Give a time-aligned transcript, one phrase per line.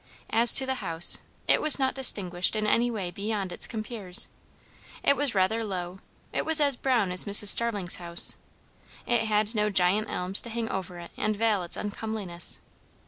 [0.31, 4.29] As to the house, it was not distinguished in any way beyond its compeers.
[5.03, 5.99] It was rather low;
[6.33, 7.49] it was as brown as Mrs.
[7.49, 8.35] Starling's house;
[9.05, 12.61] it had no giant elms to hang over it and veil its uncomelinesses.